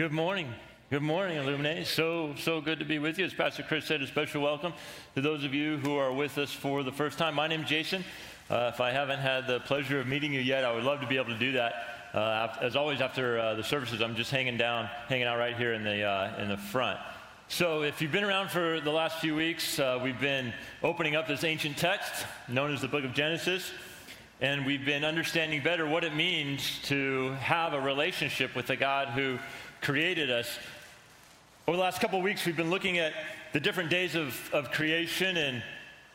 [0.00, 0.48] Good morning.
[0.88, 1.86] Good morning, Illuminate.
[1.86, 3.26] So, so good to be with you.
[3.26, 4.72] As Pastor Chris said, a special welcome
[5.14, 7.34] to those of you who are with us for the first time.
[7.34, 8.02] My name's Jason.
[8.48, 11.06] Uh, if I haven't had the pleasure of meeting you yet, I would love to
[11.06, 11.74] be able to do that.
[12.14, 15.74] Uh, as always, after uh, the services, I'm just hanging down, hanging out right here
[15.74, 16.98] in the, uh, in the front.
[17.48, 21.28] So, if you've been around for the last few weeks, uh, we've been opening up
[21.28, 23.70] this ancient text known as the book of Genesis
[24.42, 29.08] and we've been understanding better what it means to have a relationship with the God
[29.08, 29.38] who
[29.80, 30.58] created us.
[31.66, 33.12] Over the last couple of weeks, we've been looking at
[33.52, 35.62] the different days of, of creation, and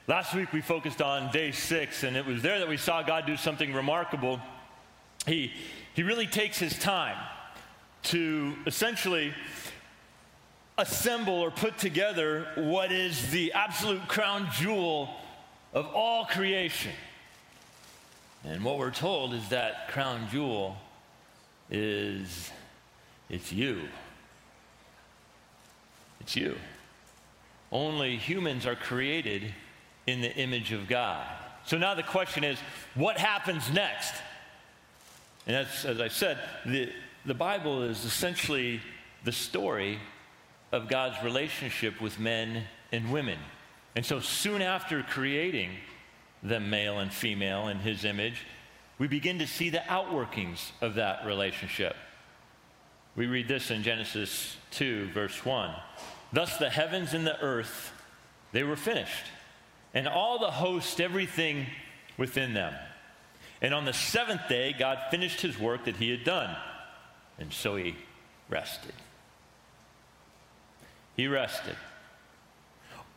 [0.08, 3.26] last week we focused on day six, and it was there that we saw God
[3.26, 4.40] do something remarkable.
[5.26, 5.52] He,
[5.94, 7.18] he really takes his time
[8.04, 9.34] to essentially
[10.78, 15.10] assemble or put together what is the absolute crown jewel
[15.74, 16.92] of all creation.
[18.44, 20.78] And what we're told is that crown jewel
[21.72, 22.52] is
[23.30, 23.82] it's you.
[26.20, 26.56] It's you.
[27.72, 29.54] Only humans are created
[30.08, 31.26] in the image of God.
[31.66, 32.60] So now the question is
[32.94, 34.14] what happens next?
[35.48, 36.92] And as I said, the,
[37.26, 38.82] the Bible is essentially
[39.24, 40.00] the story
[40.72, 43.40] of God's relationship with men and women.
[43.96, 45.72] And so soon after creating
[46.44, 48.46] them male and female in his image,
[48.98, 51.96] we begin to see the outworkings of that relationship.
[53.16, 55.74] We read this in Genesis 2, verse 1.
[56.34, 57.94] Thus the heavens and the earth,
[58.52, 59.26] they were finished,
[59.94, 61.68] and all the host, everything
[62.18, 62.74] within them.
[63.62, 66.56] And on the seventh day, God finished his work that he had done,
[67.40, 67.96] and so he
[68.50, 68.94] rested.
[71.16, 71.78] He rested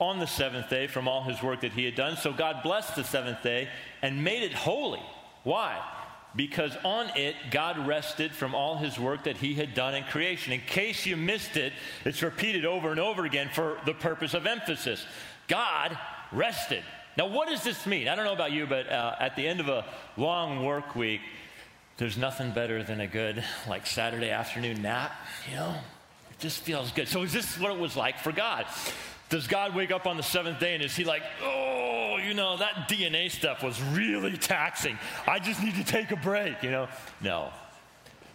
[0.01, 2.17] on the seventh day from all his work that he had done.
[2.17, 3.69] So God blessed the seventh day
[4.01, 5.03] and made it holy.
[5.43, 5.81] Why?
[6.39, 10.53] Because on it, God rested from all his work that he had done in creation.
[10.53, 11.73] In case you missed it,
[12.05, 15.05] it's repeated over and over again for the purpose of emphasis.
[15.49, 15.99] God
[16.31, 16.85] rested.
[17.17, 18.07] Now, what does this mean?
[18.07, 19.85] I don't know about you, but uh, at the end of a
[20.17, 21.23] long work week,
[21.97, 25.11] there's nothing better than a good, like, Saturday afternoon nap,
[25.51, 25.75] you know?
[26.31, 27.09] It just feels good.
[27.09, 28.65] So, is this what it was like for God?
[29.29, 32.57] Does God wake up on the seventh day and is he like, oh, you know,
[32.57, 34.99] that DNA stuff was really taxing.
[35.27, 36.89] I just need to take a break, you know?
[37.21, 37.51] No,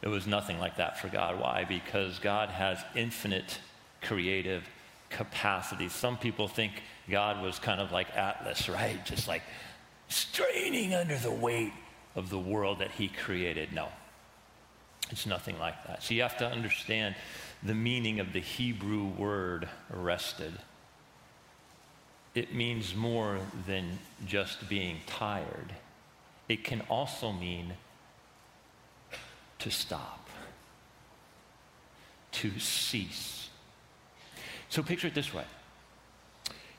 [0.01, 1.39] it was nothing like that for God.
[1.39, 1.65] Why?
[1.67, 3.59] Because God has infinite
[4.01, 4.63] creative
[5.09, 5.89] capacity.
[5.89, 6.73] Some people think
[7.09, 9.03] God was kind of like Atlas, right?
[9.05, 9.41] Just like
[10.09, 11.73] straining under the weight
[12.15, 13.73] of the world that he created.
[13.73, 13.87] No,
[15.09, 16.03] it's nothing like that.
[16.03, 17.15] So you have to understand
[17.63, 20.53] the meaning of the Hebrew word rested
[22.35, 25.73] it means more than just being tired.
[26.49, 27.73] It can also mean
[29.59, 30.29] to stop,
[32.33, 33.49] to cease.
[34.69, 35.45] So picture it this way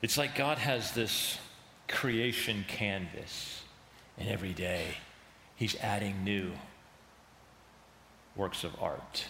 [0.02, 1.38] it's like God has this
[1.88, 3.62] creation canvas,
[4.18, 4.96] and every day
[5.56, 6.52] He's adding new
[8.36, 9.24] works of art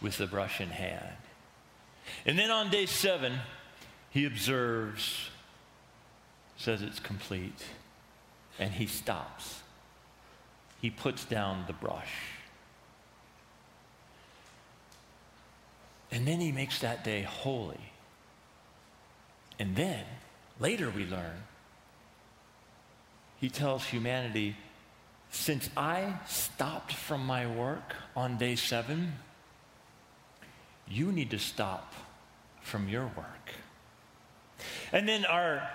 [0.00, 1.16] with the brush in hand.
[2.24, 3.40] And then on day seven,
[4.16, 5.28] he observes,
[6.56, 7.62] says it's complete,
[8.58, 9.60] and he stops.
[10.80, 12.14] He puts down the brush.
[16.10, 17.92] And then he makes that day holy.
[19.58, 20.04] And then,
[20.58, 21.42] later we learn,
[23.38, 24.56] he tells humanity,
[25.28, 29.16] since I stopped from my work on day seven,
[30.88, 31.92] you need to stop
[32.62, 33.35] from your work.
[34.92, 35.68] And then our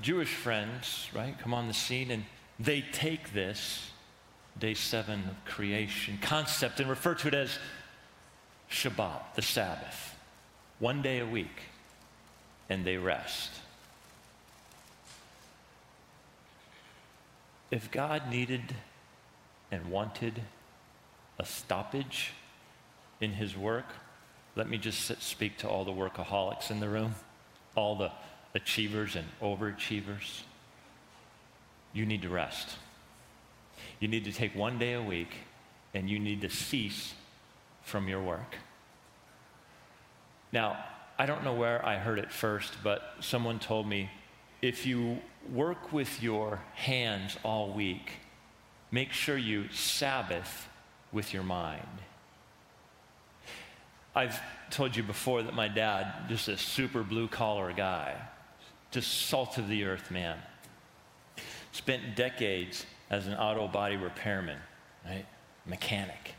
[0.00, 2.24] Jewish friends, right, come on the scene and
[2.58, 3.90] they take this
[4.58, 7.58] day seven of creation concept and refer to it as
[8.70, 10.16] Shabbat, the Sabbath,
[10.78, 11.62] one day a week,
[12.68, 13.50] and they rest.
[17.70, 18.74] If God needed
[19.70, 20.42] and wanted
[21.38, 22.32] a stoppage
[23.20, 23.86] in his work,
[24.56, 27.14] let me just speak to all the workaholics in the room,
[27.74, 28.12] all the
[28.54, 30.42] achievers and overachievers,
[31.92, 32.76] you need to rest.
[34.00, 35.34] You need to take one day a week
[35.92, 37.14] and you need to cease
[37.82, 38.56] from your work.
[40.52, 40.84] Now,
[41.18, 44.10] I don't know where I heard it first, but someone told me
[44.62, 45.18] if you
[45.52, 48.12] work with your hands all week,
[48.90, 50.68] make sure you Sabbath
[51.12, 51.86] with your mind.
[54.14, 54.40] I've
[54.70, 58.14] told you before that my dad, just a super blue collar guy,
[58.94, 60.38] just salt of the earth man.
[61.72, 64.58] Spent decades as an auto body repairman,
[65.04, 65.26] right?
[65.66, 66.34] Mechanic.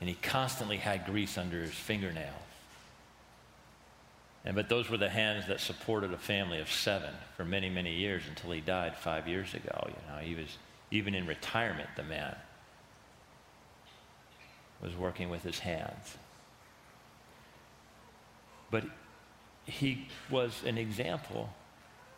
[0.00, 2.34] and he constantly had grease under his fingernails.
[4.44, 7.94] And but those were the hands that supported a family of seven for many, many
[7.94, 9.86] years until he died five years ago.
[9.86, 10.58] You know, he was
[10.90, 12.34] even in retirement, the man
[14.80, 16.16] was working with his hands.
[18.72, 18.84] But
[19.64, 21.50] he was an example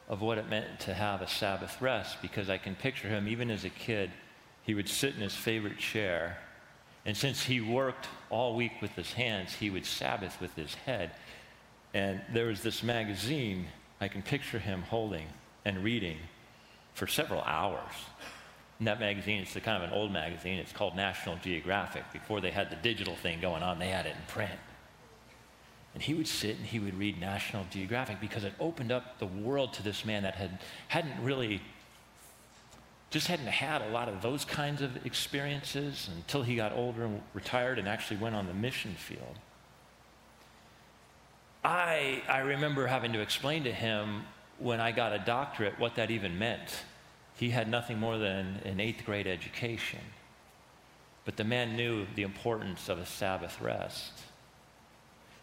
[0.09, 3.51] of what it meant to have a Sabbath rest because I can picture him, even
[3.51, 4.11] as a kid,
[4.63, 6.39] he would sit in his favorite chair.
[7.07, 11.13] And since he worked all week with his hands, he would Sabbath with his head.
[11.93, 13.67] And there was this magazine
[14.01, 15.27] I can picture him holding
[15.65, 16.19] and reading
[16.95, 17.93] for several hours.
[18.81, 20.59] In that magazine, is kind of an old magazine.
[20.59, 22.05] It's called National Geographic.
[22.13, 24.59] Before they had the digital thing going on, they had it in print.
[25.95, 29.27] And he would sit and he would read National Geographic because it opened up the
[29.27, 30.59] world to this man that had,
[30.89, 31.63] hadn't really,
[33.11, 37.23] just hadn't had a lot of those kinds of experiences until he got older and
[37.33, 39.39] retired and actually went on the mission field.
[41.65, 44.25] I, I remember having to explain to him
[44.59, 46.83] when I got a doctorate what that even meant.
[47.37, 50.01] He had nothing more than an eighth grade education.
[51.25, 54.13] But the man knew the importance of a Sabbath rest.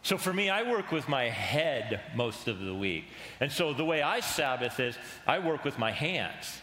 [0.03, 3.05] So for me, I work with my head most of the week.
[3.39, 6.59] And so the way I Sabbath is I work with my hands.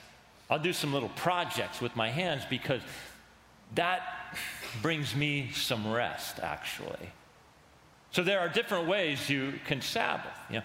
[0.51, 2.83] I'll do some little projects with my hands because
[3.75, 4.37] that
[4.83, 7.11] brings me some rest, actually.
[8.11, 10.37] So there are different ways you can Sabbath.
[10.51, 10.63] You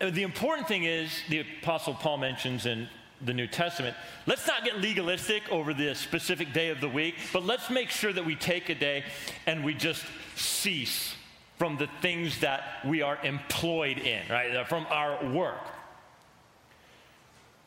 [0.00, 0.10] know.
[0.10, 2.88] The important thing is, the Apostle Paul mentions in
[3.24, 3.96] the New Testament,
[4.26, 8.12] let's not get legalistic over the specific day of the week, but let's make sure
[8.12, 9.04] that we take a day
[9.46, 10.04] and we just
[10.36, 11.14] cease
[11.56, 14.66] from the things that we are employed in, right?
[14.66, 15.60] From our work.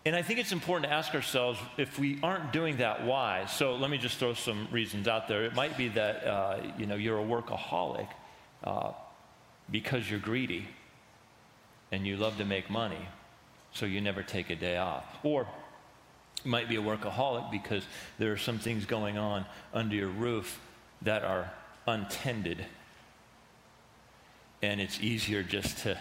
[0.05, 3.45] And I think it's important to ask ourselves if we aren't doing that, why?
[3.45, 5.43] So let me just throw some reasons out there.
[5.43, 8.07] It might be that uh, you know you're a workaholic.
[8.63, 8.91] Uh,
[9.69, 10.67] because you're greedy
[11.91, 13.07] and you love to make money,
[13.73, 15.05] so you never take a day off.
[15.23, 15.47] Or
[16.43, 17.83] you might be a workaholic because
[18.17, 20.59] there are some things going on under your roof
[21.01, 21.51] that are
[21.87, 22.65] untended.
[24.61, 25.97] And it's easier just to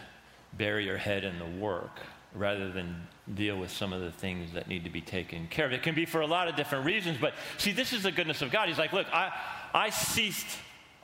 [0.56, 2.00] bury your head in the work
[2.34, 5.72] rather than deal with some of the things that need to be taken care of.
[5.72, 8.42] It can be for a lot of different reasons, but see, this is the goodness
[8.42, 8.68] of God.
[8.68, 9.32] He's like, look, I,
[9.74, 10.46] I ceased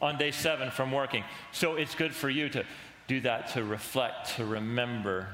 [0.00, 1.24] on day seven from working.
[1.52, 2.64] So it's good for you to
[3.06, 5.28] do that, to reflect, to remember,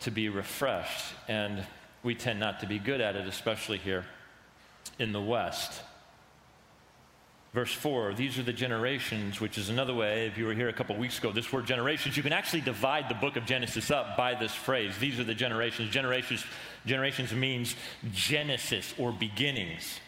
[0.00, 1.14] to be refreshed.
[1.28, 1.64] And
[2.02, 4.04] we tend not to be good at it, especially here
[4.98, 5.82] in the West.
[7.54, 10.72] Verse 4, these are the generations, which is another way, if you were here a
[10.72, 14.16] couple weeks ago, this word generations, you can actually divide the book of Genesis up
[14.16, 14.98] by this phrase.
[14.98, 15.88] These are the generations.
[15.90, 16.44] Generations,
[16.84, 17.76] generations means
[18.12, 20.00] Genesis or beginnings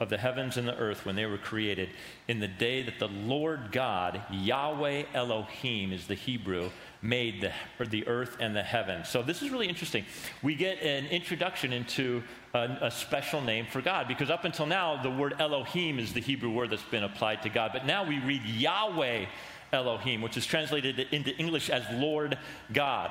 [0.00, 1.90] of the heavens and the earth when they were created
[2.26, 6.70] in the day that the Lord God, Yahweh Elohim is the Hebrew,
[7.04, 9.08] made the, the earth and the heavens.
[9.08, 10.06] So this is really interesting.
[10.42, 12.22] We get an introduction into
[12.54, 16.20] a, a special name for God because up until now, the word Elohim is the
[16.20, 17.70] Hebrew word that's been applied to God.
[17.74, 19.26] But now we read Yahweh
[19.72, 22.38] Elohim, which is translated into English as Lord
[22.72, 23.10] God.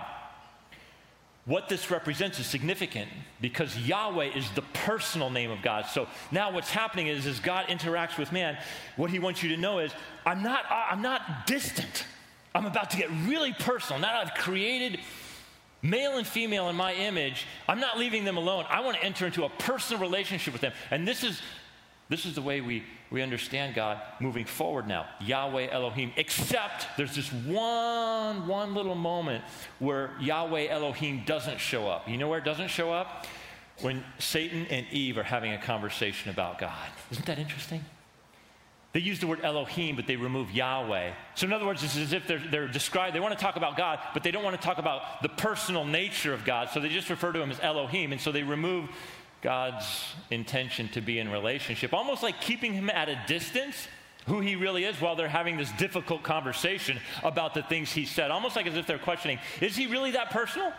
[1.45, 3.09] What this represents is significant
[3.41, 5.85] because Yahweh is the personal name of God.
[5.87, 8.57] So now what's happening is as God interacts with man,
[8.95, 9.91] what he wants you to know is
[10.25, 12.05] I'm not, I'm not distant.
[12.55, 14.01] I'm about to get really personal.
[14.01, 14.99] Now that I've created
[15.81, 18.65] male and female in my image, I'm not leaving them alone.
[18.69, 20.73] I want to enter into a personal relationship with them.
[20.91, 21.41] And this is
[22.09, 25.07] this is the way we, we understand God moving forward now.
[25.21, 26.11] Yahweh Elohim.
[26.17, 29.43] Except there's this one, one little moment
[29.79, 32.07] where Yahweh Elohim doesn't show up.
[32.07, 33.25] You know where it doesn't show up?
[33.81, 36.87] When Satan and Eve are having a conversation about God.
[37.09, 37.83] Isn't that interesting?
[38.93, 41.13] They use the word Elohim, but they remove Yahweh.
[41.33, 43.75] So, in other words, it's as if they're, they're described, they want to talk about
[43.75, 46.69] God, but they don't want to talk about the personal nature of God.
[46.69, 48.11] So, they just refer to him as Elohim.
[48.11, 48.89] And so they remove
[49.41, 53.87] God's intention to be in relationship, almost like keeping him at a distance,
[54.27, 58.29] who he really is, while they're having this difficult conversation about the things he said.
[58.29, 60.71] Almost like as if they're questioning, is he really that personal?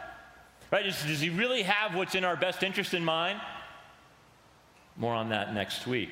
[0.70, 0.84] Right?
[0.84, 3.40] Does, does he really have what's in our best interest in mind?
[4.96, 6.10] More on that next week.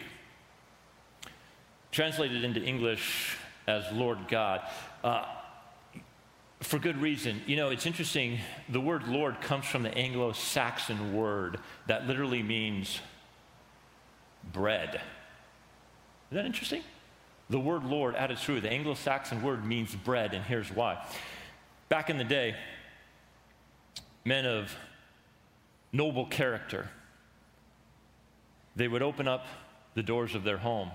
[1.92, 4.62] Translated into English as Lord God.
[5.04, 5.26] Uh,
[6.60, 7.42] for good reason.
[7.46, 8.38] You know, it's interesting.
[8.68, 12.98] The word Lord comes from the Anglo Saxon word that literally means
[14.52, 14.94] bread.
[16.30, 16.82] Is that interesting?
[17.50, 21.04] The word Lord its root, the Anglo Saxon word means bread, and here's why.
[21.90, 22.56] Back in the day,
[24.24, 24.74] men of
[25.92, 26.88] noble character,
[28.76, 29.46] they would open up
[29.94, 30.90] the doors of their home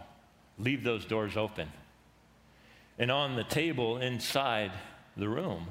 [0.60, 1.72] leave those doors open.
[3.00, 4.72] And on the table inside
[5.16, 5.68] the room,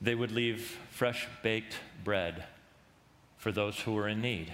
[0.00, 2.44] they would leave fresh baked bread
[3.36, 4.52] for those who were in need.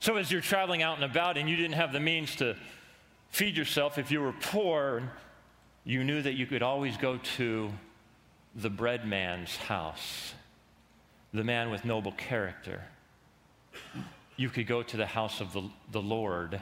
[0.00, 2.56] So, as you're traveling out and about and you didn't have the means to
[3.30, 5.02] feed yourself, if you were poor,
[5.84, 7.72] you knew that you could always go to
[8.54, 10.34] the bread man's house,
[11.32, 12.82] the man with noble character.
[14.36, 16.60] You could go to the house of the, the Lord,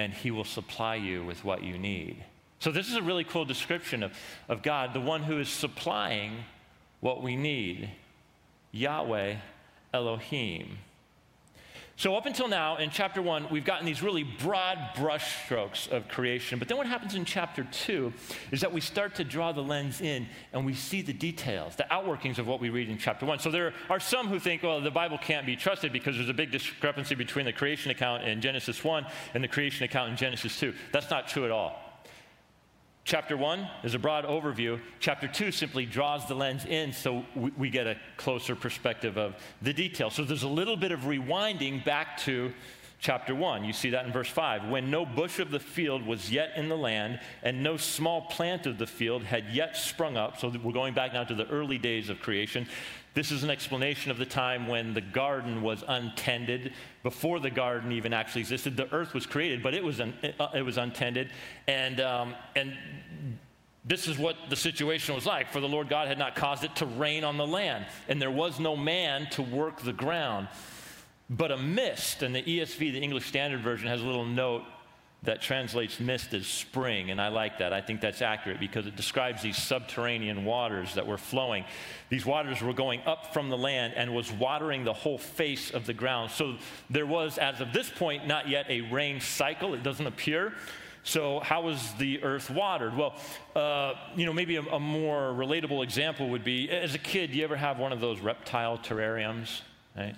[0.00, 2.24] and he will supply you with what you need.
[2.58, 4.12] So, this is a really cool description of,
[4.48, 6.44] of God, the one who is supplying
[7.00, 7.90] what we need
[8.72, 9.36] Yahweh
[9.94, 10.78] Elohim.
[12.00, 16.58] So, up until now, in chapter one, we've gotten these really broad brushstrokes of creation.
[16.58, 18.14] But then what happens in chapter two
[18.50, 21.84] is that we start to draw the lens in and we see the details, the
[21.90, 23.38] outworkings of what we read in chapter one.
[23.38, 26.32] So, there are some who think, well, the Bible can't be trusted because there's a
[26.32, 29.04] big discrepancy between the creation account in Genesis 1
[29.34, 30.72] and the creation account in Genesis 2.
[30.92, 31.89] That's not true at all.
[33.04, 34.78] Chapter 1 is a broad overview.
[35.00, 39.72] Chapter 2 simply draws the lens in so we, get a closer perspective of the
[39.72, 40.14] details.
[40.14, 42.52] So there's a little bit of rewinding back to
[43.00, 43.64] chapter 1.
[43.64, 44.68] You see that in verse 5.
[44.68, 48.66] When no bush of the field was yet in the land, and no small plant
[48.66, 50.38] of the field had yet sprung up.
[50.38, 52.68] So we're going back now to the early days of creation.
[53.12, 56.72] This is an explanation of the time when the garden was untended.
[57.02, 60.48] Before the garden even actually existed, the earth was created, but it was, un, uh,
[60.54, 61.30] it was untended.
[61.66, 62.76] And, um, and
[63.84, 65.50] this is what the situation was like.
[65.52, 68.30] For the Lord God had not caused it to rain on the land, and there
[68.30, 70.48] was no man to work the ground.
[71.28, 74.62] But a mist, and the ESV, the English Standard Version, has a little note
[75.22, 77.74] that translates mist as spring, and I like that.
[77.74, 81.64] I think that's accurate because it describes these subterranean waters that were flowing.
[82.08, 85.84] These waters were going up from the land and was watering the whole face of
[85.84, 86.30] the ground.
[86.30, 86.56] So
[86.88, 89.74] there was, as of this point, not yet a rain cycle.
[89.74, 90.54] It doesn't appear.
[91.02, 92.94] So, how was the earth watered?
[92.94, 93.14] Well,
[93.56, 97.42] uh, you know, maybe a, a more relatable example would be as a kid, you
[97.42, 99.62] ever have one of those reptile terrariums,
[99.96, 100.14] right?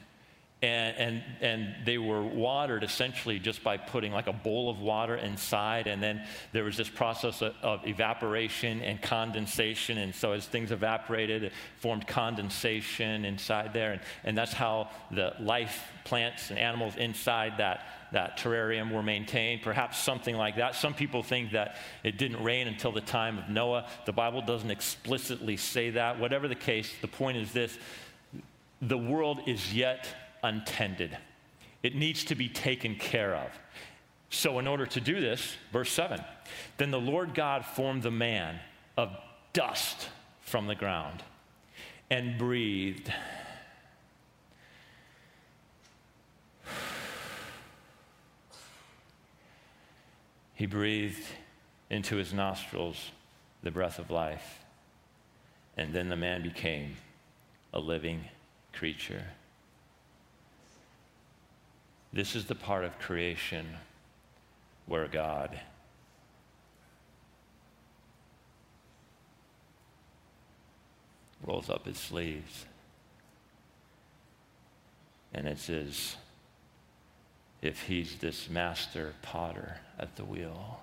[0.62, 5.16] And, and, and they were watered essentially just by putting like a bowl of water
[5.16, 5.88] inside.
[5.88, 9.98] And then there was this process of, of evaporation and condensation.
[9.98, 13.92] And so as things evaporated, it formed condensation inside there.
[13.92, 19.62] And, and that's how the life, plants, and animals inside that, that terrarium were maintained.
[19.62, 20.76] Perhaps something like that.
[20.76, 23.88] Some people think that it didn't rain until the time of Noah.
[24.06, 26.20] The Bible doesn't explicitly say that.
[26.20, 27.76] Whatever the case, the point is this
[28.80, 30.08] the world is yet
[30.42, 31.16] untended.
[31.82, 33.50] It needs to be taken care of.
[34.30, 36.22] So, in order to do this, verse 7
[36.78, 38.58] then the Lord God formed the man
[38.96, 39.16] of
[39.52, 40.08] dust
[40.40, 41.22] from the ground
[42.10, 43.12] and breathed.
[50.54, 51.24] He breathed
[51.90, 53.10] into his nostrils
[53.62, 54.60] the breath of life,
[55.76, 56.96] and then the man became
[57.72, 58.24] a living
[58.72, 59.24] creature.
[62.12, 63.66] This is the part of creation
[64.86, 65.58] where God
[71.46, 72.66] rolls up his sleeves.
[75.32, 76.16] And it says,
[77.62, 80.80] if he's this master potter at the wheel,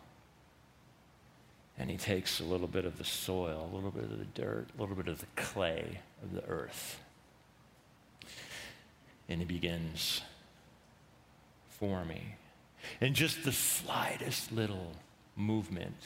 [1.77, 4.67] and he takes a little bit of the soil, a little bit of the dirt,
[4.75, 6.99] a little bit of the clay of the earth,
[9.27, 10.21] and he begins
[11.79, 12.35] for me.
[13.01, 14.93] And just the slightest little
[15.35, 15.97] movement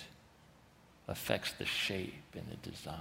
[1.07, 2.97] affects the shape and the design.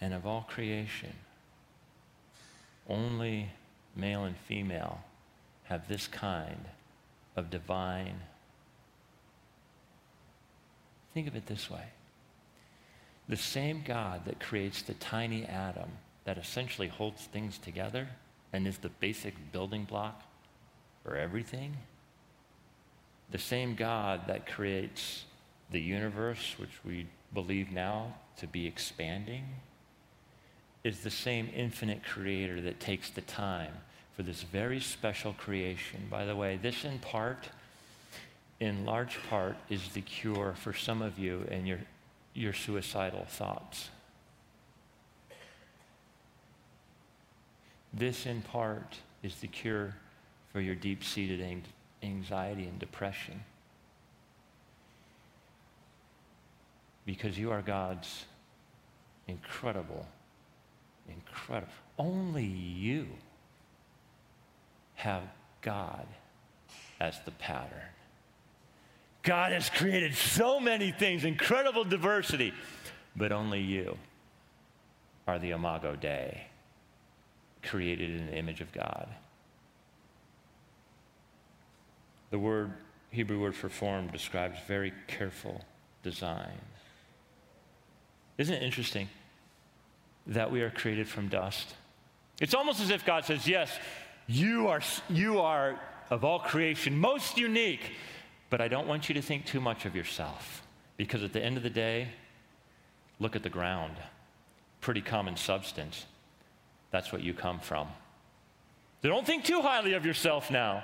[0.00, 1.14] And of all creation,
[2.88, 3.50] only
[3.94, 5.00] male and female
[5.64, 6.66] have this kind
[7.34, 8.20] of divine.
[11.14, 11.84] Think of it this way
[13.28, 15.90] the same God that creates the tiny atom
[16.26, 18.08] that essentially holds things together
[18.52, 20.22] and is the basic building block
[21.02, 21.76] for everything.
[23.30, 25.24] The same God that creates
[25.70, 29.44] the universe, which we believe now to be expanding,
[30.84, 33.72] is the same infinite creator that takes the time
[34.16, 36.06] for this very special creation.
[36.10, 37.48] By the way, this in part,
[38.58, 41.80] in large part, is the cure for some of you and your,
[42.34, 43.90] your suicidal thoughts.
[47.96, 49.94] This, in part, is the cure
[50.52, 51.40] for your deep seated
[52.02, 53.42] anxiety and depression.
[57.06, 58.26] Because you are God's
[59.28, 60.06] incredible,
[61.08, 63.06] incredible, only you
[64.96, 65.22] have
[65.62, 66.06] God
[67.00, 67.70] as the pattern.
[69.22, 72.52] God has created so many things, incredible diversity,
[73.16, 73.96] but only you
[75.26, 76.46] are the Imago Dei,
[77.66, 79.08] created in the image of God.
[82.30, 82.72] The word,
[83.10, 85.64] Hebrew word for form, describes very careful
[86.02, 86.60] design.
[88.38, 89.08] Isn't it interesting
[90.26, 91.74] that we are created from dust?
[92.40, 93.70] It's almost as if God says, Yes,
[94.26, 95.80] you are, you are
[96.10, 97.92] of all creation most unique,
[98.50, 100.62] but I don't want you to think too much of yourself.
[100.96, 102.08] Because at the end of the day,
[103.18, 103.96] look at the ground.
[104.80, 106.06] Pretty common substance.
[106.90, 107.88] That's what you come from.
[109.02, 110.82] So don't think too highly of yourself now.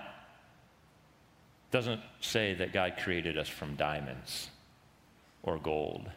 [1.71, 4.49] Doesn't say that God created us from diamonds
[5.43, 6.09] or gold,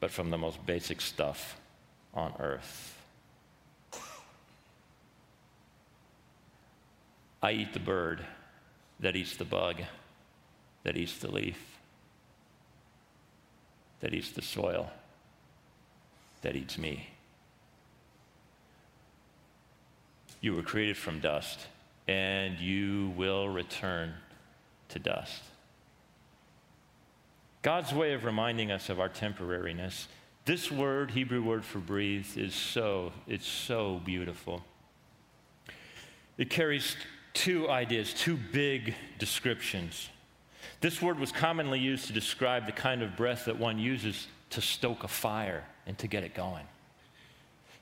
[0.00, 1.58] but from the most basic stuff
[2.14, 2.96] on earth.
[7.42, 8.24] I eat the bird
[9.00, 9.82] that eats the bug,
[10.84, 11.58] that eats the leaf,
[14.00, 14.90] that eats the soil,
[16.42, 17.08] that eats me.
[20.46, 21.66] You were created from dust,
[22.06, 24.14] and you will return
[24.90, 25.42] to dust.
[27.62, 30.06] God's way of reminding us of our temporariness.
[30.44, 34.62] This word, Hebrew word for breathe, is so, it's so beautiful.
[36.38, 36.94] It carries
[37.34, 40.10] two ideas, two big descriptions.
[40.80, 44.60] This word was commonly used to describe the kind of breath that one uses to
[44.60, 46.68] stoke a fire and to get it going.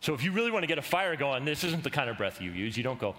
[0.04, 2.18] So, if you really want to get a fire going, this isn't the kind of
[2.18, 2.76] breath you use.
[2.76, 3.14] You don't go,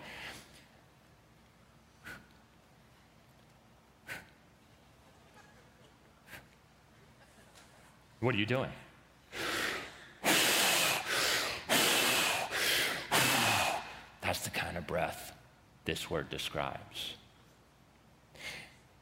[8.20, 8.70] What are you doing?
[14.22, 15.34] That's the kind of breath
[15.86, 17.16] this word describes.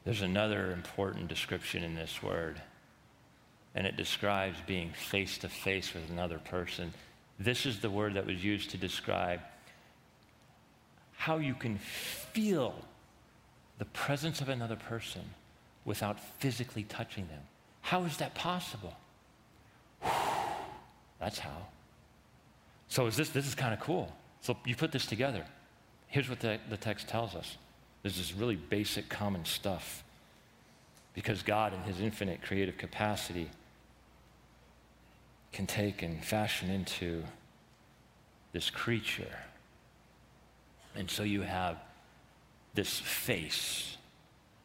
[0.06, 2.62] There's another important description in this word,
[3.74, 6.94] and it describes being face to face with another person.
[7.38, 9.40] This is the word that was used to describe
[11.16, 12.74] how you can feel
[13.78, 15.22] the presence of another person
[15.84, 17.40] without physically touching them.
[17.80, 18.94] How is that possible?
[21.20, 21.66] That's how.
[22.88, 24.12] So is this this is kind of cool.
[24.40, 25.44] So you put this together.
[26.08, 27.56] Here's what the, the text tells us
[28.02, 30.04] this is really basic, common stuff.
[31.14, 33.50] Because God, in His infinite creative capacity,
[35.54, 37.22] can take and fashion into
[38.52, 39.38] this creature.
[40.94, 41.78] And so you have
[42.74, 43.96] this face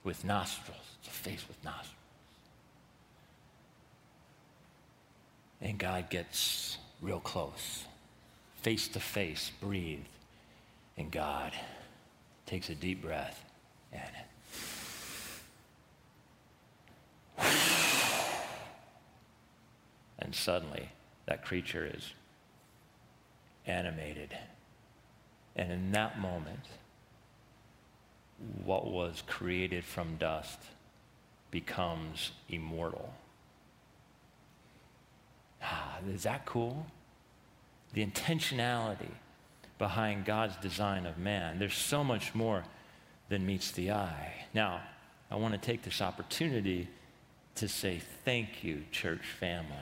[0.04, 0.78] with nostrils.
[1.00, 1.96] It's a face with nostrils.
[5.62, 7.86] And God gets real close,
[8.62, 10.00] face to face, breathe
[11.00, 11.54] and God
[12.46, 13.44] takes a deep breath
[13.94, 14.12] and
[20.20, 20.90] and suddenly
[21.26, 22.14] that creature is
[23.66, 24.38] animated.
[25.56, 26.66] And in that moment,
[28.64, 30.60] what was created from dust
[31.52, 33.14] becomes immortal.
[35.62, 36.86] Ah, is that cool?
[37.94, 39.12] The intentionality
[39.78, 41.60] behind God's design of man.
[41.60, 42.64] There's so much more
[43.30, 44.34] than meets the eye.
[44.54, 44.82] Now,
[45.32, 46.88] I want to take this opportunity
[47.56, 49.76] to say thank you, church family.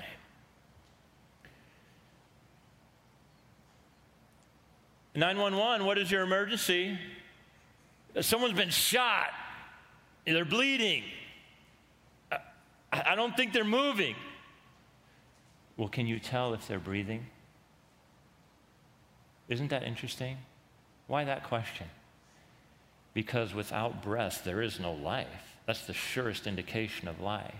[5.18, 5.84] Nine one one.
[5.84, 6.96] What is your emergency?
[8.22, 9.30] Someone's been shot.
[10.26, 11.04] They're bleeding.
[12.92, 14.16] I don't think they're moving.
[15.76, 17.26] Well, can you tell if they're breathing?
[19.50, 20.38] Isn't that interesting?
[21.08, 21.88] Why that question?
[23.16, 25.58] Because without breath, there is no life.
[25.66, 27.56] That's the surest indication of life.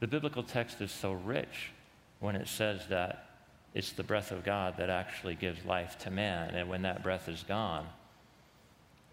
[0.00, 1.70] The biblical text is so rich
[2.18, 3.29] when it says that
[3.74, 6.54] it's the breath of God that actually gives life to man.
[6.54, 7.86] And when that breath is gone,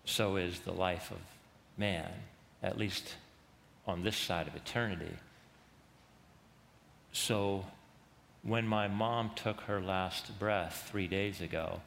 [0.05, 1.19] so is the life of
[1.77, 2.09] man,
[2.63, 3.15] at least
[3.85, 5.13] on this side of eternity.
[7.11, 7.65] So
[8.41, 11.81] when my mom took her last breath three days ago,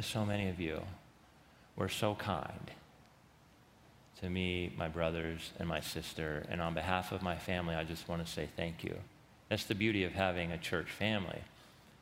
[0.00, 0.82] so many of you
[1.76, 2.70] were so kind
[4.20, 6.44] to me, my brothers, and my sister.
[6.48, 8.96] And on behalf of my family, I just want to say thank you.
[9.52, 11.42] That's the beauty of having a church family,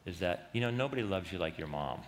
[0.07, 1.99] is that, you know, nobody loves you like your mom.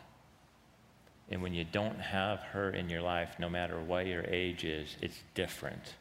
[1.29, 4.95] And when you don't have her in your life, no matter what your age is,
[5.01, 5.95] it's different.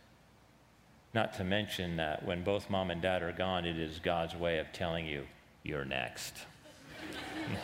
[1.15, 4.60] Not to mention that when both mom and dad are gone, it is God's way
[4.60, 5.25] of telling you,
[5.63, 6.36] you're next.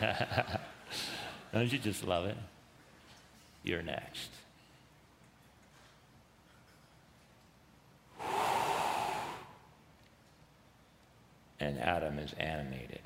[1.52, 2.38] Don't you just love it?
[3.62, 4.30] You're next.
[11.60, 13.02] And Adam is animated.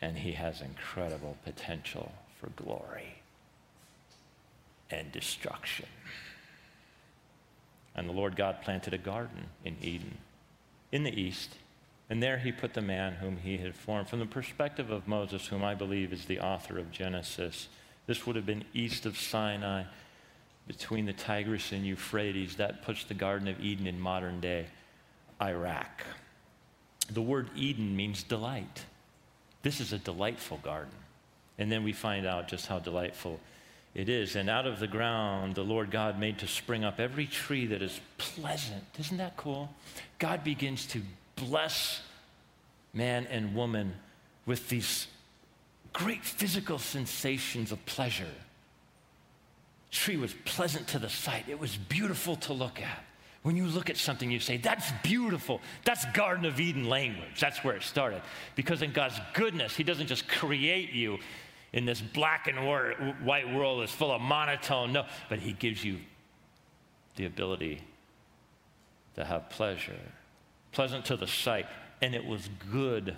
[0.00, 3.22] And he has incredible potential for glory
[4.90, 5.86] and destruction.
[7.94, 10.18] And the Lord God planted a garden in Eden,
[10.92, 11.56] in the east,
[12.08, 14.08] and there he put the man whom he had formed.
[14.08, 17.68] From the perspective of Moses, whom I believe is the author of Genesis,
[18.06, 19.84] this would have been east of Sinai,
[20.66, 22.56] between the Tigris and Euphrates.
[22.56, 24.66] That puts the Garden of Eden in modern day
[25.40, 26.04] Iraq.
[27.10, 28.84] The word Eden means delight.
[29.62, 30.94] This is a delightful garden.
[31.58, 33.40] And then we find out just how delightful
[33.94, 34.36] it is.
[34.36, 37.82] And out of the ground, the Lord God made to spring up every tree that
[37.82, 38.84] is pleasant.
[38.98, 39.70] Isn't that cool?
[40.18, 41.02] God begins to
[41.34, 42.02] bless
[42.92, 43.94] man and woman
[44.44, 45.06] with these
[45.92, 48.26] great physical sensations of pleasure.
[49.90, 53.02] Tree was pleasant to the sight, it was beautiful to look at.
[53.46, 55.60] When you look at something, you say, That's beautiful.
[55.84, 57.38] That's Garden of Eden language.
[57.38, 58.22] That's where it started.
[58.56, 61.18] Because in God's goodness, He doesn't just create you
[61.72, 64.92] in this black and white world that's full of monotone.
[64.92, 65.98] No, but He gives you
[67.14, 67.82] the ability
[69.14, 69.94] to have pleasure,
[70.72, 71.66] pleasant to the sight,
[72.02, 73.16] and it was good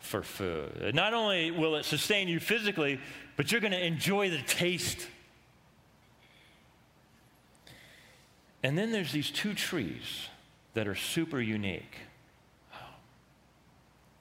[0.00, 0.96] for food.
[0.96, 2.98] Not only will it sustain you physically,
[3.36, 5.06] but you're going to enjoy the taste
[8.62, 10.28] And then there's these two trees
[10.74, 11.96] that are super unique.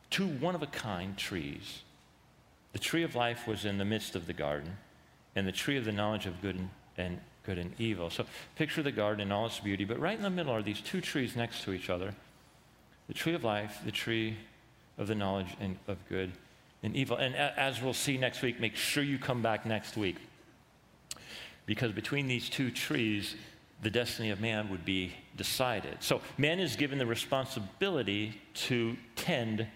[0.09, 1.83] Two one of a kind trees.
[2.73, 4.77] The tree of life was in the midst of the garden,
[5.35, 8.09] and the tree of the knowledge of good and, and good and evil.
[8.09, 8.25] So
[8.55, 11.01] picture the garden in all its beauty, but right in the middle are these two
[11.01, 12.13] trees next to each other.
[13.07, 14.37] The tree of life, the tree
[14.97, 16.31] of the knowledge and of good
[16.83, 17.17] and evil.
[17.17, 20.17] And as we'll see next week, make sure you come back next week.
[21.65, 23.35] Because between these two trees,
[23.81, 25.97] the destiny of man would be decided.
[26.01, 29.67] So, man is given the responsibility to tend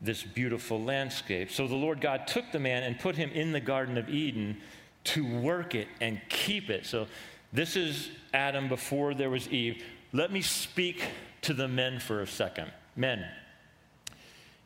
[0.00, 1.50] this beautiful landscape.
[1.50, 4.60] So, the Lord God took the man and put him in the Garden of Eden
[5.04, 6.84] to work it and keep it.
[6.84, 7.06] So,
[7.52, 9.82] this is Adam before there was Eve.
[10.12, 11.02] Let me speak
[11.42, 12.70] to the men for a second.
[12.96, 13.24] Men,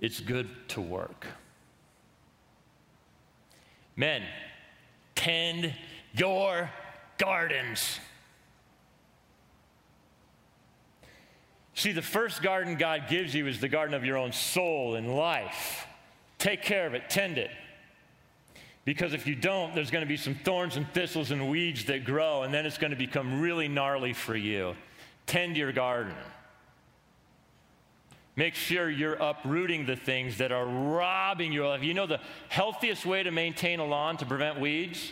[0.01, 1.27] it's good to work.
[3.95, 4.23] Men,
[5.15, 5.75] tend
[6.15, 6.71] your
[7.19, 8.01] gardens.
[11.83, 15.17] See, the first garden God gives you is the garden of your own soul and
[15.17, 15.89] life.
[16.39, 17.51] Take care of it, tend it.
[18.85, 22.05] Because if you don't, there's going to be some thorns and thistles and weeds that
[22.05, 24.77] grow, and then it's going to become really gnarly for you.
[25.27, 26.15] Tend your garden.
[28.37, 31.83] Make sure you're uprooting the things that are robbing your life.
[31.83, 35.11] You know, the healthiest way to maintain a lawn to prevent weeds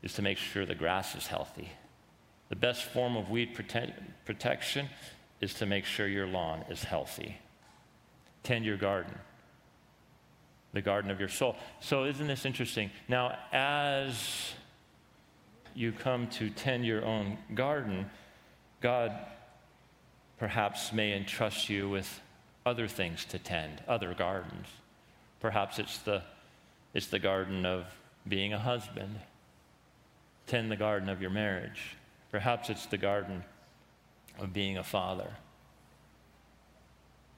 [0.00, 1.70] is to make sure the grass is healthy.
[2.50, 3.94] The best form of weed prote-
[4.24, 4.88] protection
[5.44, 7.36] is to make sure your lawn is healthy.
[8.42, 9.14] Tend your garden,
[10.72, 11.54] the garden of your soul.
[11.80, 12.90] So, isn't this interesting?
[13.08, 14.52] Now, as
[15.74, 18.10] you come to tend your own garden,
[18.80, 19.12] God
[20.38, 22.20] perhaps may entrust you with
[22.64, 24.66] other things to tend, other gardens.
[25.40, 26.22] Perhaps it's the,
[26.94, 27.84] it's the garden of
[28.26, 29.20] being a husband.
[30.46, 31.96] Tend the garden of your marriage.
[32.30, 33.44] Perhaps it's the garden
[34.38, 35.30] of being a father.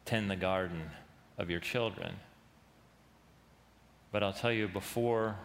[0.04, 0.82] Tend the garden
[1.38, 2.16] of your children.
[4.12, 5.37] But I'll tell you, before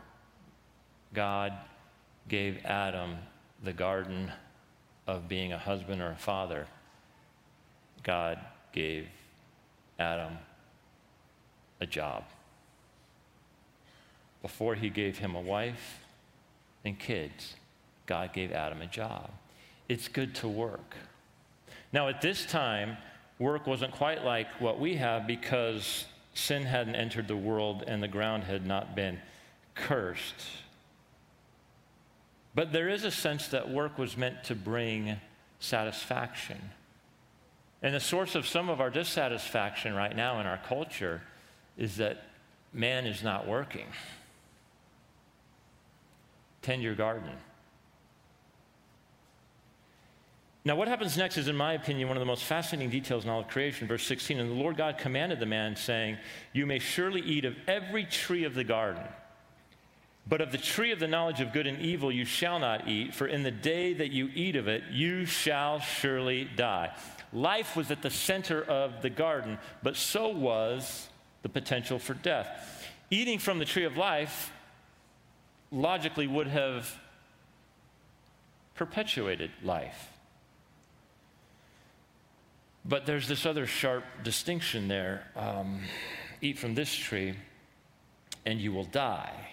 [1.14, 1.54] God
[2.28, 3.18] gave Adam
[3.64, 4.32] the garden
[5.08, 6.68] of being a husband or a father,
[8.04, 8.40] God
[8.72, 9.08] gave
[10.00, 10.38] Adam
[11.80, 12.24] a job.
[14.42, 16.00] Before he gave him a wife
[16.86, 17.56] and kids,
[18.06, 19.30] God gave Adam a job.
[19.88, 20.96] It's good to work.
[21.94, 22.98] Now, at this time,
[23.40, 28.08] work wasn't quite like what we have because sin hadn't entered the world and the
[28.08, 29.20] ground had not been
[29.76, 30.48] cursed.
[32.54, 35.18] But there is a sense that work was meant to bring
[35.60, 36.60] satisfaction.
[37.82, 41.22] And the source of some of our dissatisfaction right now in our culture
[41.78, 42.24] is that
[42.74, 43.88] man is not working.
[46.62, 47.32] Tend your garden.
[50.64, 53.32] Now, what happens next is, in my opinion, one of the most fascinating details in
[53.32, 53.88] all of creation.
[53.88, 56.18] Verse 16 And the Lord God commanded the man, saying,
[56.54, 59.04] You may surely eat of every tree of the garden,
[60.28, 63.16] but of the tree of the knowledge of good and evil you shall not eat,
[63.16, 66.94] for in the day that you eat of it, you shall surely die.
[67.34, 71.10] Life was at the center of the garden, but so was
[71.42, 72.88] the potential for death.
[73.10, 74.54] eating from the tree of life
[75.72, 77.00] logically would have
[78.76, 80.11] perpetuated life.
[82.84, 85.82] But there's this other sharp distinction there um,
[86.42, 87.36] eat from this tree,
[88.46, 89.52] and you will die.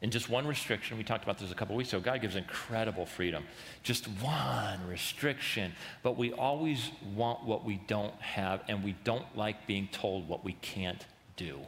[0.00, 2.00] And just one restriction, we talked about this a couple weeks ago.
[2.00, 3.44] God gives incredible freedom.
[3.82, 5.72] Just one restriction.
[6.04, 10.44] But we always want what we don't have, and we don't like being told what
[10.44, 11.04] we can't
[11.36, 11.58] do.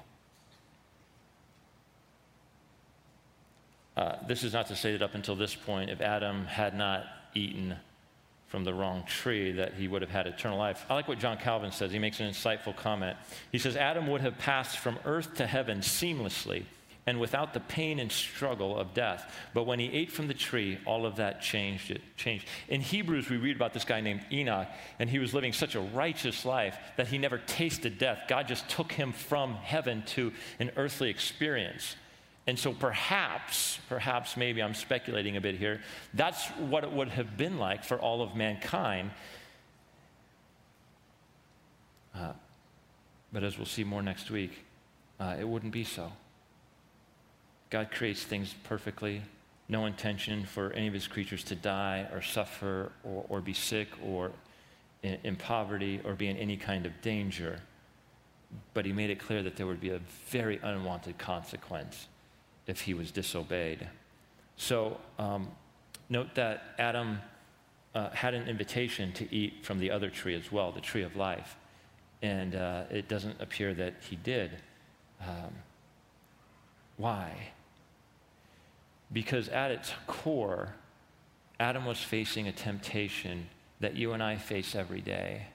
[3.97, 7.07] Uh, this is not to say that up until this point, if Adam had not
[7.35, 7.77] eaten
[8.51, 10.85] from the wrong tree, that he would have had eternal life.
[10.91, 11.93] I like what John Calvin says.
[11.93, 13.17] He makes an insightful comment.
[13.53, 16.65] He says, Adam would have passed from earth to heaven seamlessly
[17.07, 19.33] and without the pain and struggle of death.
[19.55, 21.93] But when he ate from the tree, all of that changed.
[21.93, 22.47] It changed.
[22.69, 25.81] In Hebrews, we read about this guy named Enoch, and he was living such a
[25.81, 28.23] righteous life that he never tasted death.
[28.29, 31.95] God just took him from heaven to an earthly experience.
[32.47, 35.81] And so perhaps, perhaps maybe I'm speculating a bit here,
[36.15, 39.11] that's what it would have been like for all of mankind.
[42.15, 42.33] Uh,
[43.33, 44.65] but as we'll see more next week,
[45.21, 46.11] uh, it wouldn't be so.
[47.69, 49.23] God creates things perfectly,
[49.69, 53.89] no intention for any of his creatures to die or suffer or, or be sick
[54.05, 54.33] or
[55.03, 57.61] in, in poverty or be in any kind of danger.
[58.75, 60.01] But he made it clear that there would be a
[60.31, 62.09] very unwanted consequence
[62.71, 63.89] if he was disobeyed.
[64.57, 65.49] So um,
[66.09, 67.21] note that Adam
[67.95, 71.17] uh, had an invitation to eat from the other tree as well, the tree of
[71.17, 71.57] life.
[72.23, 74.51] And uh, it doesn't appear that he did.
[75.21, 75.53] Um,
[76.97, 77.53] why?
[79.13, 80.75] Because at its core,
[81.59, 83.49] Adam was facing a temptation
[83.81, 85.47] that you and I face every day.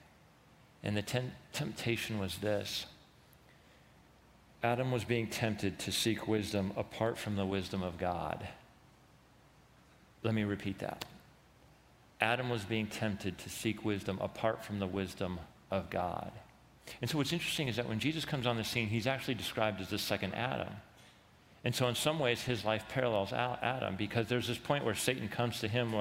[0.82, 2.86] And the ten- temptation was this
[4.62, 8.46] Adam was being tempted to seek wisdom apart from the wisdom of God.
[10.22, 11.04] Let me repeat that.
[12.20, 15.38] Adam was being tempted to seek wisdom apart from the wisdom
[15.70, 16.32] of God.
[17.00, 19.80] And so, what's interesting is that when Jesus comes on the scene, he's actually described
[19.80, 20.72] as the second Adam.
[21.64, 25.28] And so, in some ways, his life parallels Adam because there's this point where Satan
[25.28, 25.92] comes to him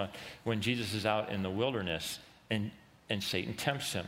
[0.44, 2.72] when, Jesus is out in the wilderness and,
[3.10, 4.06] and Satan tempts him.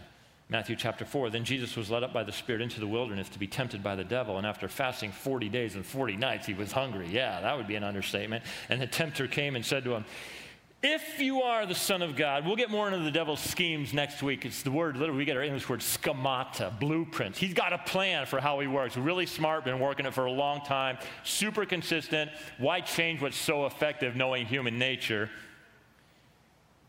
[0.49, 1.29] Matthew chapter 4.
[1.29, 3.95] Then Jesus was led up by the Spirit into the wilderness to be tempted by
[3.95, 4.37] the devil.
[4.37, 7.07] And after fasting 40 days and 40 nights, he was hungry.
[7.11, 8.43] Yeah, that would be an understatement.
[8.69, 10.05] And the tempter came and said to him,
[10.83, 14.21] if you are the Son of God, we'll get more into the devil's schemes next
[14.21, 14.45] week.
[14.45, 17.35] It's the word, literally, we get our English word schemata, blueprint.
[17.35, 18.95] He's got a plan for how he works.
[18.95, 22.29] Really smart, been working it for a long time, super consistent.
[22.59, 25.31] Why change what's so effective knowing human nature?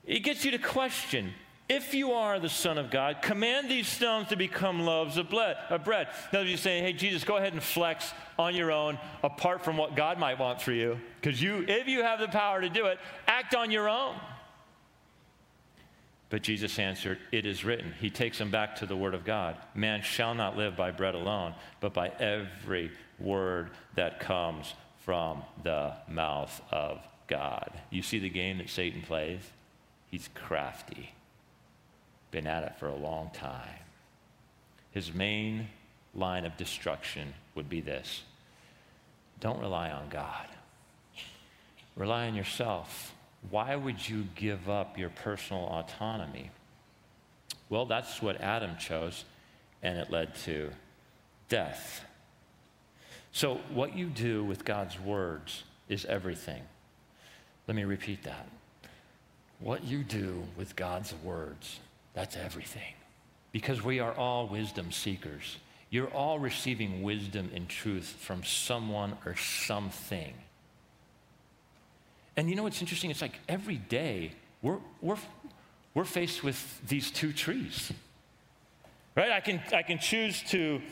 [0.04, 1.32] It gets you to question
[1.68, 5.78] if you are the Son of God, command these stones to become loaves of uh,
[5.78, 6.08] bread.
[6.32, 9.94] Now, you're saying, hey, Jesus, go ahead and flex on your own apart from what
[9.94, 10.98] God might want for you.
[11.20, 14.14] Because you, if you have the power to do it, act on your own.
[16.30, 17.94] But Jesus answered, It is written.
[18.00, 19.56] He takes them back to the Word of God.
[19.74, 24.72] Man shall not live by bread alone, but by every word that comes
[25.04, 27.72] from the mouth of God.
[27.90, 29.40] You see the game that Satan plays?
[30.10, 31.12] He's crafty
[32.30, 33.78] been at it for a long time.
[34.90, 35.68] His main
[36.14, 38.22] line of destruction would be this
[39.40, 40.46] don't rely on God,
[41.96, 43.14] rely on yourself.
[43.50, 46.50] Why would you give up your personal autonomy?
[47.68, 49.24] Well, that's what Adam chose,
[49.80, 50.70] and it led to
[51.48, 52.04] death.
[53.30, 56.62] So, what you do with God's words is everything.
[57.68, 58.48] Let me repeat that.
[59.60, 61.78] What you do with God's words
[62.18, 62.94] that's everything.
[63.52, 65.58] Because we are all wisdom seekers.
[65.88, 70.34] You're all receiving wisdom and truth from someone or something.
[72.36, 73.12] And you know what's interesting?
[73.12, 75.16] It's like every day we're, we're,
[75.94, 77.92] we're faced with these two trees.
[79.14, 79.30] Right?
[79.30, 80.82] I can, I can choose to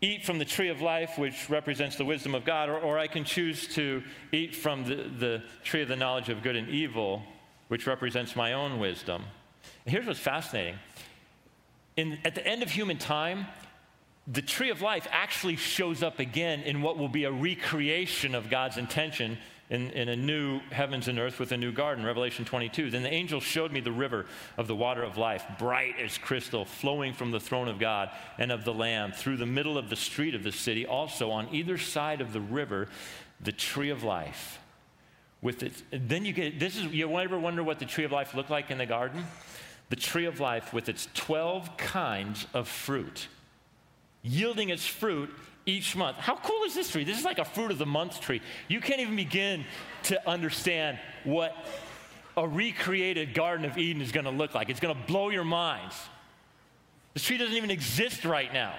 [0.00, 3.08] eat from the tree of life, which represents the wisdom of God, or, or I
[3.08, 7.22] can choose to eat from the, the tree of the knowledge of good and evil,
[7.68, 9.24] which represents my own wisdom.
[9.84, 10.76] And here's what's fascinating.
[11.96, 13.46] In, at the end of human time,
[14.26, 18.48] the tree of life actually shows up again in what will be a recreation of
[18.48, 19.36] God's intention
[19.68, 22.90] in, in, a new heavens and earth with a new garden, Revelation 22.
[22.90, 24.26] Then the angel showed me the river
[24.58, 28.52] of the water of life, bright as crystal, flowing from the throne of God and
[28.52, 30.86] of the Lamb through the middle of the street of the city.
[30.86, 32.88] Also, on either side of the river,
[33.40, 34.58] the tree of life.
[35.40, 38.34] With its, then you get this is you ever wonder what the tree of life
[38.34, 39.24] looked like in the garden?
[39.92, 43.28] The tree of life with its 12 kinds of fruit,
[44.22, 45.28] yielding its fruit
[45.66, 46.16] each month.
[46.16, 47.04] How cool is this tree?
[47.04, 48.40] This is like a fruit of the month tree.
[48.68, 49.66] You can't even begin
[50.04, 51.54] to understand what
[52.38, 54.70] a recreated Garden of Eden is going to look like.
[54.70, 55.94] It's going to blow your minds.
[57.12, 58.74] This tree doesn't even exist right now.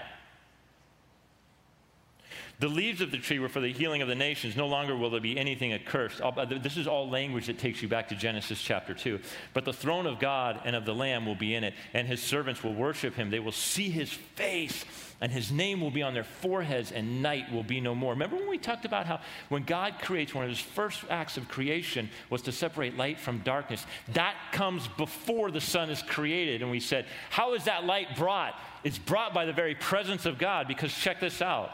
[2.59, 4.55] The leaves of the tree were for the healing of the nations.
[4.55, 6.21] No longer will there be anything accursed.
[6.21, 9.19] Uh, this is all language that takes you back to Genesis chapter 2.
[9.53, 12.21] But the throne of God and of the Lamb will be in it, and his
[12.21, 13.31] servants will worship him.
[13.31, 14.85] They will see his face,
[15.19, 18.13] and his name will be on their foreheads, and night will be no more.
[18.13, 21.49] Remember when we talked about how when God creates, one of his first acts of
[21.49, 23.85] creation was to separate light from darkness?
[24.13, 26.61] That comes before the sun is created.
[26.61, 28.53] And we said, How is that light brought?
[28.83, 31.71] It's brought by the very presence of God, because check this out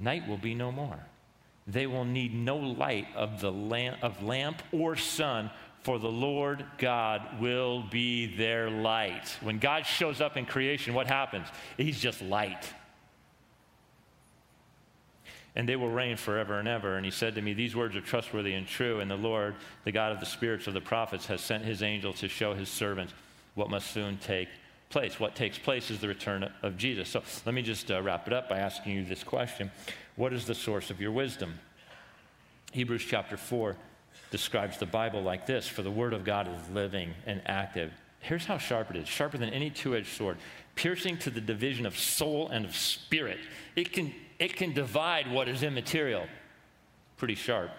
[0.00, 0.98] night will be no more.
[1.66, 5.50] They will need no light of the lamp, of lamp or sun,
[5.82, 9.36] for the Lord God will be their light.
[9.40, 11.46] When God shows up in creation, what happens?
[11.76, 12.66] He's just light.
[15.54, 16.96] And they will reign forever and ever.
[16.96, 19.00] And he said to me, These words are trustworthy and true.
[19.00, 22.12] And the Lord, the God of the spirits of the prophets, has sent his angel
[22.14, 23.14] to show his servants
[23.54, 24.48] what must soon take
[24.90, 25.18] place.
[25.18, 27.10] What takes place is the return of Jesus.
[27.10, 29.70] So let me just uh, wrap it up by asking you this question
[30.16, 31.54] What is the source of your wisdom?
[32.72, 33.76] Hebrews chapter 4
[34.30, 37.92] describes the Bible like this For the word of God is living and active.
[38.18, 40.36] Here's how sharp it is sharper than any two edged sword,
[40.74, 43.38] piercing to the division of soul and of spirit.
[43.76, 46.26] It can, it can divide what is immaterial.
[47.16, 47.70] Pretty sharp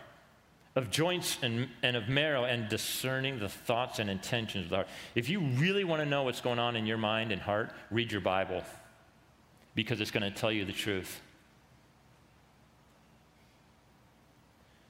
[0.76, 4.88] of joints and, and of marrow and discerning the thoughts and intentions of the heart.
[5.16, 8.12] If you really want to know what's going on in your mind and heart, read
[8.12, 8.64] your Bible
[9.76, 11.22] because it's going to tell you the truth.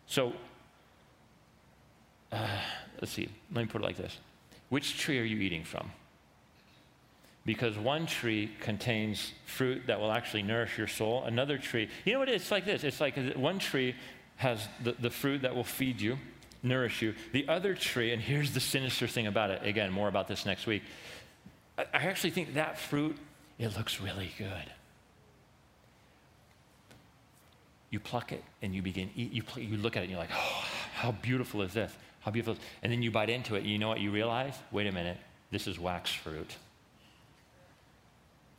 [0.05, 0.33] So,
[2.31, 2.47] uh,
[2.99, 4.17] let's see, let me put it like this
[4.69, 5.91] Which tree are you eating from?
[7.43, 11.23] Because one tree contains fruit that will actually nourish your soul.
[11.23, 12.29] Another tree, you know what?
[12.29, 12.83] It's like this.
[12.83, 13.95] It's like one tree
[14.41, 16.17] has the, the fruit that will feed you,
[16.63, 17.13] nourish you.
[17.31, 20.65] The other tree, and here's the sinister thing about it again, more about this next
[20.65, 20.81] week.
[21.77, 23.17] I, actually think that fruit,
[23.59, 24.71] it looks really good.
[27.91, 29.31] You pluck it and you begin eat.
[29.31, 31.93] You, you look at it and you're like, oh, how beautiful is this?
[32.21, 32.57] How beautiful.
[32.81, 33.59] And then you bite into it.
[33.59, 34.55] And you know what you realize?
[34.71, 35.17] Wait a minute,
[35.51, 36.55] this is wax fruit.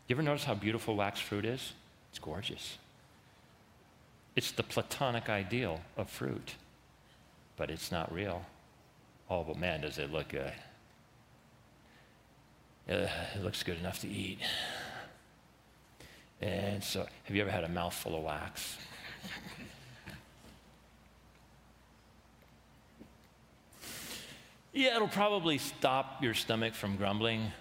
[0.06, 1.72] You ever notice how beautiful wax fruit is?
[2.10, 2.78] It's gorgeous.
[4.34, 6.54] It's the platonic ideal of fruit,
[7.56, 8.44] but it's not real.
[9.28, 10.52] Oh, but man, does it look good.
[12.88, 14.38] Uh, it looks good enough to eat.
[16.40, 18.76] And so, have you ever had a mouthful of wax?
[24.72, 27.52] yeah, it'll probably stop your stomach from grumbling.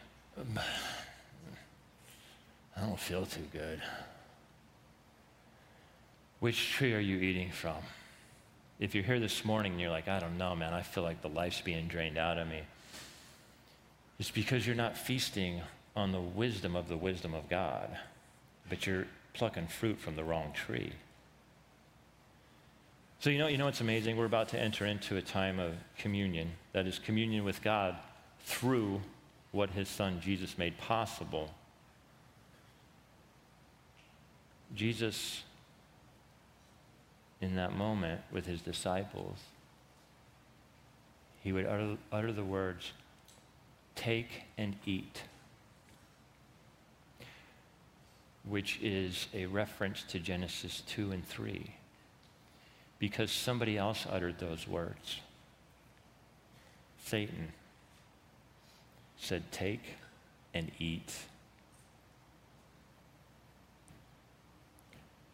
[2.75, 3.81] I don't feel too good.
[6.41, 7.77] Which tree are you eating from?
[8.79, 11.21] If you're here this morning and you're like, I don't know, man, I feel like
[11.21, 12.61] the life's being drained out of me,
[14.19, 15.61] it's because you're not feasting
[15.95, 17.95] on the wisdom of the wisdom of God,
[18.69, 20.93] but you're plucking fruit from the wrong tree.
[23.19, 24.17] So, you know, you know what's amazing?
[24.17, 26.53] We're about to enter into a time of communion.
[26.73, 27.97] That is communion with God
[28.45, 29.01] through
[29.51, 31.53] what his son Jesus made possible.
[34.73, 35.43] Jesus
[37.41, 39.37] in that moment with his disciples,
[41.43, 42.93] he would utter, utter the words,
[43.95, 45.23] Take and eat,
[48.47, 51.75] which is a reference to Genesis 2 and 3,
[52.99, 55.19] because somebody else uttered those words.
[57.03, 57.49] Satan
[59.17, 59.95] said, Take
[60.53, 61.11] and eat.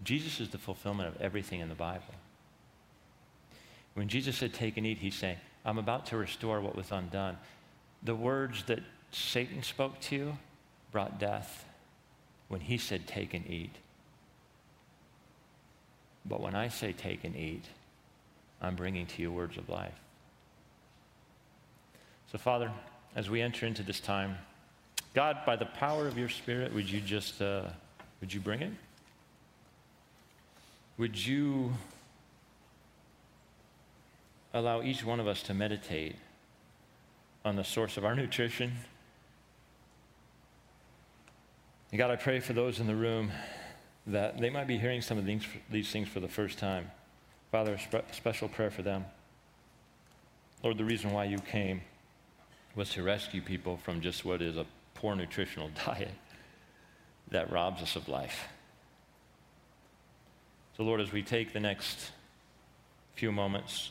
[0.04, 2.14] Jesus is the fulfillment of everything in the Bible.
[3.94, 7.38] When Jesus said, Take and eat, he's saying, I'm about to restore what was undone.
[8.04, 8.80] The words that
[9.12, 10.38] Satan spoke to you
[10.92, 11.66] brought death
[12.48, 13.76] when he said, Take and eat.
[16.26, 17.66] But when I say, Take and eat,
[18.62, 20.00] I'm bringing to you words of life.
[22.32, 22.72] So, Father,
[23.16, 24.38] as we enter into this time,
[25.14, 27.64] God, by the power of your Spirit, would you just, uh,
[28.22, 28.72] would you bring it?
[30.98, 31.74] Would you
[34.54, 36.16] allow each one of us to meditate
[37.46, 38.74] on the source of our nutrition?
[41.92, 43.32] And God, I pray for those in the room
[44.08, 46.90] that they might be hearing some of these, things for the first time.
[47.52, 49.06] Father, a spe- special prayer for them.
[50.64, 51.82] Lord, the reason why you came
[52.76, 56.12] was to rescue people from just what is a poor nutritional diet
[57.30, 58.48] that robs us of life.
[60.78, 62.12] So, Lord, as we take the next
[63.16, 63.90] few moments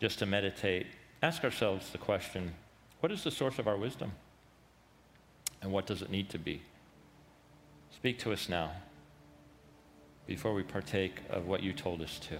[0.00, 0.86] just to meditate,
[1.22, 2.52] ask ourselves the question
[3.00, 4.12] what is the source of our wisdom?
[5.62, 6.60] And what does it need to be?
[7.90, 8.72] Speak to us now
[10.26, 12.38] before we partake of what you told us to.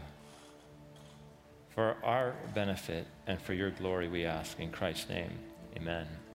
[1.70, 5.30] For our benefit and for your glory, we ask in Christ's name.
[5.74, 6.06] Amen.